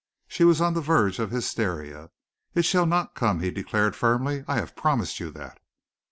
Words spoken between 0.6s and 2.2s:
on the verge of hysteria.